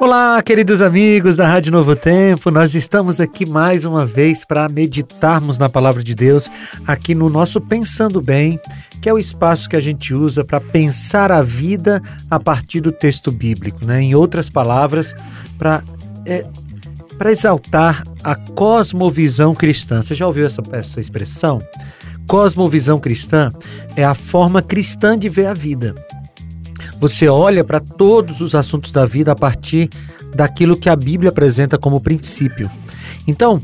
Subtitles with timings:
[0.00, 2.50] Olá, queridos amigos da Rádio Novo Tempo.
[2.50, 6.50] Nós estamos aqui mais uma vez para meditarmos na palavra de Deus,
[6.86, 8.58] aqui no nosso Pensando Bem,
[9.02, 12.00] que é o espaço que a gente usa para pensar a vida
[12.30, 14.00] a partir do texto bíblico, né?
[14.00, 15.14] Em outras palavras,
[15.58, 15.84] para
[16.24, 16.46] é,
[17.18, 20.02] para exaltar a cosmovisão cristã.
[20.02, 21.60] Você já ouviu essa, essa expressão?
[22.26, 23.52] Cosmovisão cristã
[23.94, 25.94] é a forma cristã de ver a vida.
[27.00, 29.88] Você olha para todos os assuntos da vida a partir
[30.34, 32.70] daquilo que a Bíblia apresenta como princípio.
[33.26, 33.60] Então,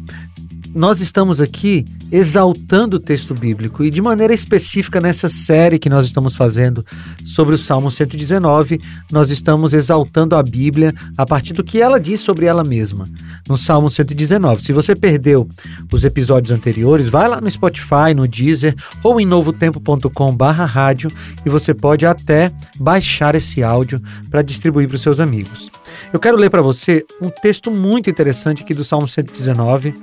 [0.76, 6.04] nós estamos aqui exaltando o texto bíblico e de maneira específica nessa série que nós
[6.04, 6.84] estamos fazendo
[7.24, 8.78] sobre o Salmo 119,
[9.10, 13.08] nós estamos exaltando a Bíblia a partir do que ela diz sobre ela mesma.
[13.48, 14.62] No Salmo 119.
[14.62, 15.48] Se você perdeu
[15.90, 21.10] os episódios anteriores, vai lá no Spotify, no Deezer ou em novotempo.com/rádio
[21.44, 25.70] e você pode até baixar esse áudio para distribuir para os seus amigos.
[26.12, 29.94] Eu quero ler para você um texto muito interessante aqui do Salmo 119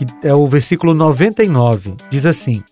[0.00, 2.62] que é o versículo 99, diz assim: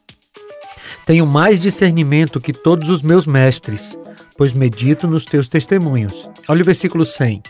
[1.04, 3.98] Tenho mais discernimento que todos os meus mestres,
[4.36, 6.30] pois medito nos teus testemunhos.
[6.48, 7.42] Olha o versículo 100.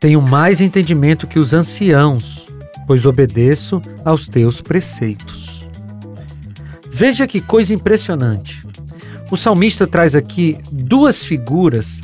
[0.00, 2.46] Tenho mais entendimento que os anciãos,
[2.86, 5.68] pois obedeço aos teus preceitos.
[6.90, 8.66] Veja que coisa impressionante.
[9.30, 12.00] O salmista traz aqui duas figuras,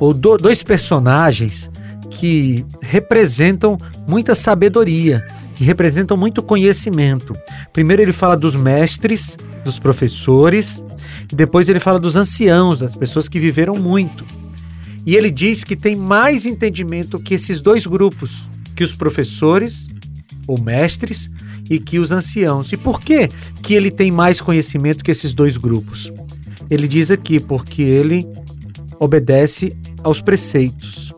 [0.00, 1.70] ou do, dois personagens,
[2.12, 3.76] que representam
[4.08, 7.34] muita sabedoria que representam muito conhecimento.
[7.72, 10.84] Primeiro ele fala dos mestres, dos professores,
[11.32, 14.24] e depois ele fala dos anciãos, das pessoas que viveram muito.
[15.04, 19.88] E ele diz que tem mais entendimento que esses dois grupos, que os professores
[20.46, 21.30] ou mestres
[21.70, 22.70] e que os anciãos.
[22.72, 23.28] E por que
[23.62, 26.12] que ele tem mais conhecimento que esses dois grupos?
[26.68, 28.26] Ele diz aqui porque ele
[28.98, 31.14] obedece aos preceitos,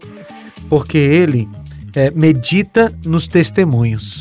[0.69, 1.49] porque ele
[1.95, 4.18] é, medita nos testemunhos.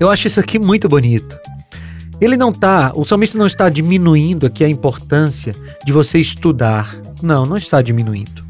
[0.00, 1.36] Eu acho isso aqui muito bonito.
[2.20, 5.52] Ele não está, o salmista não está diminuindo aqui a importância
[5.84, 6.96] de você estudar.
[7.22, 8.46] Não, não está diminuindo.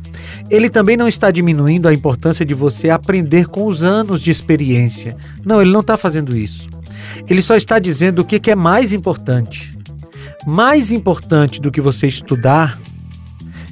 [0.50, 5.16] Ele também não está diminuindo a importância de você aprender com os anos de experiência.
[5.44, 6.68] Não, ele não está fazendo isso.
[7.28, 9.76] Ele só está dizendo o que é mais importante.
[10.46, 12.80] Mais importante do que você estudar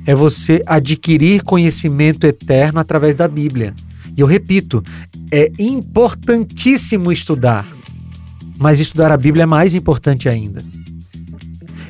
[0.04, 3.74] é você adquirir conhecimento eterno através da Bíblia.
[4.16, 4.82] E eu repito,
[5.32, 7.66] é importantíssimo estudar,
[8.58, 10.62] mas estudar a Bíblia é mais importante ainda.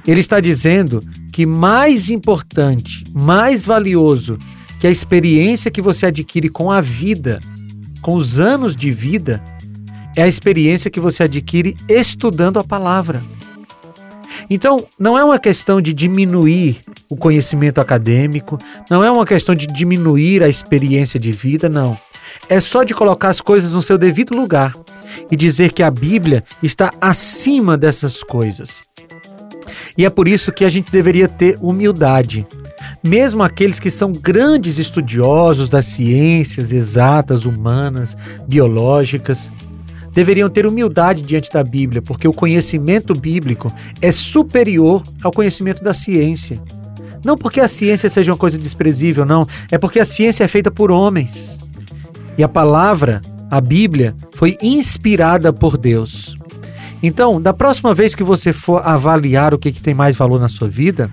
[0.07, 1.03] Ele está dizendo
[1.33, 4.39] que mais importante, mais valioso
[4.79, 7.41] que a experiência que você adquire com a vida,
[8.01, 9.43] com os anos de vida,
[10.17, 13.23] é a experiência que você adquire estudando a palavra.
[14.49, 18.59] Então, não é uma questão de diminuir o conhecimento acadêmico,
[18.91, 21.99] não é uma questão de diminuir a experiência de vida, não.
[22.49, 24.73] É só de colocar as coisas no seu devido lugar
[25.31, 28.85] e dizer que a Bíblia está acima dessas coisas.
[29.99, 32.47] E é por isso que a gente deveria ter humildade.
[33.03, 39.51] Mesmo aqueles que são grandes estudiosos das ciências exatas, humanas, biológicas,
[40.13, 45.93] deveriam ter humildade diante da Bíblia, porque o conhecimento bíblico é superior ao conhecimento da
[45.93, 46.61] ciência.
[47.25, 50.71] Não porque a ciência seja uma coisa desprezível, não, é porque a ciência é feita
[50.71, 51.59] por homens.
[52.39, 53.21] E a palavra,
[53.51, 56.37] a Bíblia, foi inspirada por Deus.
[57.03, 60.49] Então, da próxima vez que você for avaliar o que, que tem mais valor na
[60.49, 61.11] sua vida,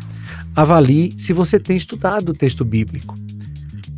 [0.55, 3.15] avalie se você tem estudado o texto bíblico.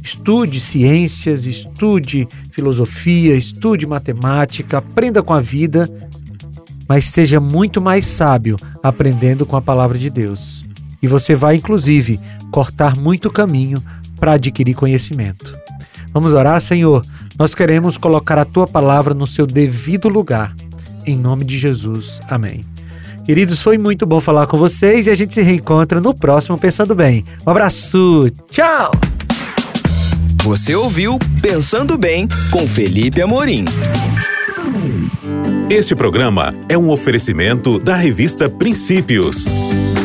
[0.04, 5.90] Estude ciências, estude filosofia, estude matemática, aprenda com a vida,
[6.88, 10.64] mas seja muito mais sábio aprendendo com a palavra de Deus.
[11.02, 12.20] E você vai, inclusive,
[12.52, 13.82] cortar muito caminho
[14.20, 15.65] para adquirir conhecimento.
[16.16, 17.02] Vamos orar, Senhor.
[17.38, 20.56] Nós queremos colocar a tua palavra no seu devido lugar.
[21.06, 22.22] Em nome de Jesus.
[22.30, 22.62] Amém.
[23.26, 26.96] Queridos, foi muito bom falar com vocês e a gente se reencontra no próximo Pensando
[26.96, 27.26] Bem.
[27.46, 28.30] Um abraço.
[28.50, 28.92] Tchau.
[30.44, 33.66] Você ouviu Pensando Bem com Felipe Amorim.
[35.70, 39.48] Este programa é um oferecimento da revista Princípios.